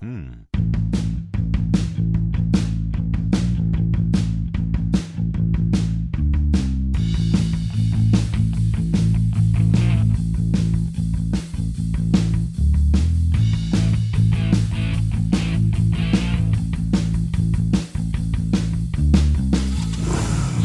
[0.00, 0.30] Hmm.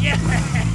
[0.02, 0.65] Yeah!